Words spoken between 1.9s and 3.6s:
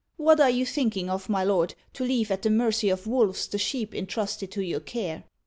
to leave at the mercy of wolves the